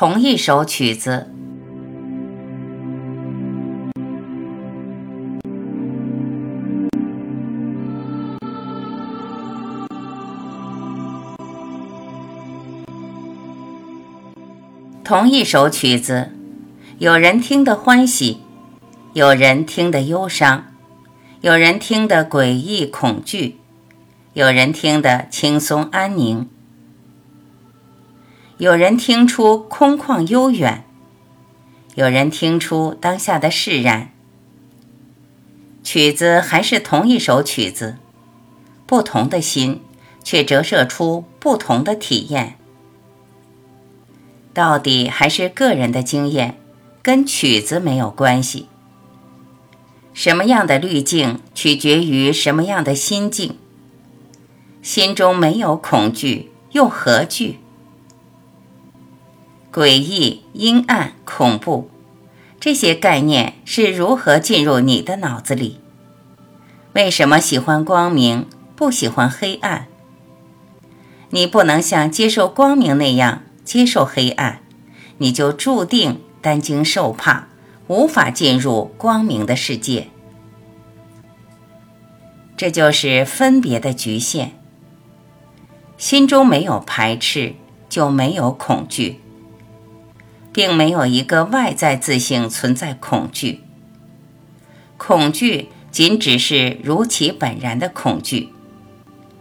[0.00, 1.26] 同一首曲子，
[15.04, 16.30] 同一首曲子，
[16.96, 18.40] 有人听得欢喜，
[19.12, 20.72] 有人听得忧伤，
[21.42, 23.58] 有人听得诡异恐惧，
[24.32, 26.48] 有人听得轻松安宁。
[28.60, 30.84] 有人听出空旷悠远，
[31.94, 34.12] 有人听出当下的释然。
[35.82, 37.96] 曲子还是同一首曲子，
[38.86, 39.80] 不同的心
[40.22, 42.58] 却折射出不同的体验。
[44.52, 46.60] 到底还是个人的经验，
[47.00, 48.68] 跟曲子没有关系。
[50.12, 53.56] 什么样的滤镜取决于什么样的心境。
[54.82, 57.59] 心中没有恐惧，又何惧？
[59.72, 61.88] 诡异、阴暗、恐怖，
[62.58, 65.78] 这些概念是如何进入你的脑子里？
[66.92, 69.86] 为什么喜欢光明，不喜欢黑暗？
[71.30, 74.60] 你不能像接受光明那样接受黑暗，
[75.18, 77.46] 你就注定担惊受怕，
[77.86, 80.08] 无法进入光明的世界。
[82.56, 84.52] 这就是分别的局限。
[85.96, 87.54] 心中没有排斥，
[87.88, 89.20] 就没有恐惧。
[90.52, 93.60] 并没有一个外在自性存在恐惧，
[94.96, 98.48] 恐惧仅只是如其本然的恐惧，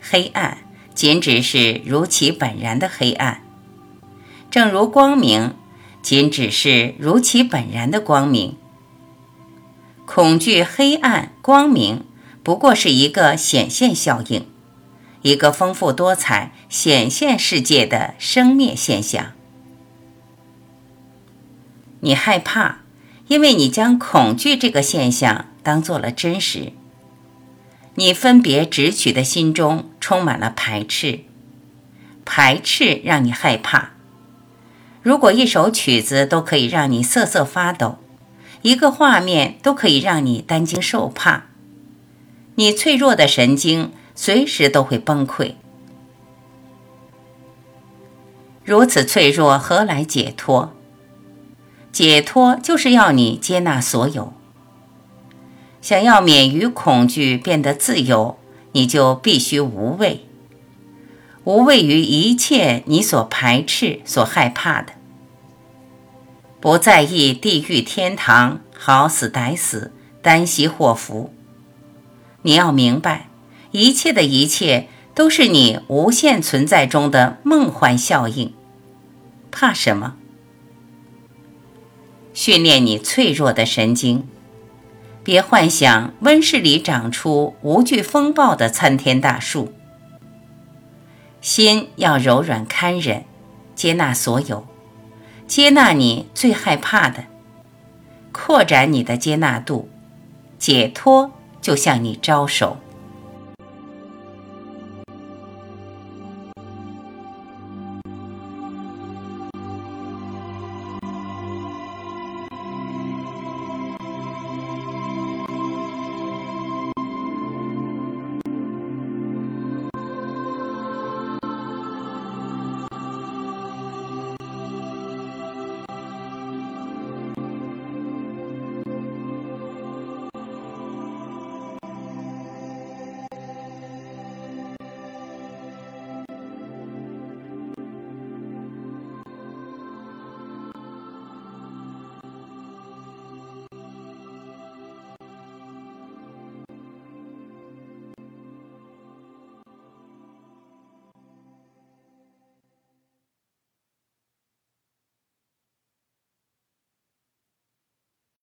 [0.00, 0.58] 黑暗
[0.94, 3.42] 仅只是如其本然的黑暗，
[4.50, 5.54] 正如光明
[6.02, 8.56] 仅只是如其本然的光明。
[10.06, 12.04] 恐惧、黑暗、光明
[12.42, 14.44] 不过是一个显现效应，
[15.22, 19.32] 一个丰富多彩显现世界的生灭现象。
[22.00, 22.80] 你害怕，
[23.28, 26.72] 因为你将恐惧这个现象当做了真实。
[27.96, 31.20] 你分别执取的心中充满了排斥，
[32.24, 33.90] 排斥让你害怕。
[35.02, 37.98] 如果一首曲子都可以让你瑟瑟发抖，
[38.62, 41.46] 一个画面都可以让你担惊受怕，
[42.54, 45.54] 你脆弱的神经随时都会崩溃。
[48.64, 50.74] 如此脆弱，何来解脱？
[51.92, 54.32] 解脱就是要你接纳所有。
[55.80, 58.38] 想要免于恐惧，变得自由，
[58.72, 60.26] 你就必须无畏，
[61.44, 64.92] 无畏于一切你所排斥、所害怕的，
[66.60, 71.32] 不在意地狱、天堂，好死歹死，单息祸福。
[72.42, 73.28] 你要明白，
[73.70, 78.52] 一切的一切都是你无限存在中的梦幻效应。
[79.50, 80.16] 怕什么？
[82.32, 84.26] 训练你脆弱的神经，
[85.24, 89.72] 别幻想温室里长出无惧风暴的参天大树。
[91.40, 93.24] 心要柔软堪忍，
[93.74, 94.66] 接纳所有，
[95.46, 97.24] 接纳你最害怕的，
[98.30, 99.88] 扩展你的接纳度，
[100.58, 102.78] 解脱就向你招手。